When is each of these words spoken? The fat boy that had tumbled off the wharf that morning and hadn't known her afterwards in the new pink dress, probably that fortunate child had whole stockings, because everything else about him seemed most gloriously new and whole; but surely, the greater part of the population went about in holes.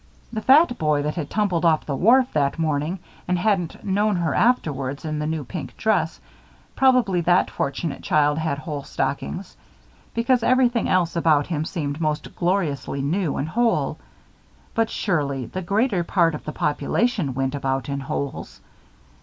The 0.33 0.41
fat 0.41 0.79
boy 0.79 1.03
that 1.03 1.13
had 1.13 1.29
tumbled 1.29 1.63
off 1.63 1.85
the 1.85 1.95
wharf 1.95 2.33
that 2.33 2.57
morning 2.57 2.97
and 3.27 3.37
hadn't 3.37 3.83
known 3.85 4.15
her 4.15 4.33
afterwards 4.33 5.05
in 5.05 5.19
the 5.19 5.27
new 5.27 5.43
pink 5.43 5.77
dress, 5.77 6.19
probably 6.75 7.21
that 7.21 7.51
fortunate 7.51 8.01
child 8.01 8.39
had 8.39 8.57
whole 8.57 8.81
stockings, 8.81 9.55
because 10.15 10.41
everything 10.41 10.89
else 10.89 11.15
about 11.15 11.45
him 11.45 11.65
seemed 11.65 12.01
most 12.01 12.35
gloriously 12.35 13.03
new 13.03 13.37
and 13.37 13.49
whole; 13.49 13.99
but 14.73 14.89
surely, 14.89 15.45
the 15.45 15.61
greater 15.61 16.03
part 16.03 16.33
of 16.33 16.45
the 16.45 16.51
population 16.51 17.35
went 17.35 17.53
about 17.53 17.87
in 17.87 17.99
holes. 17.99 18.59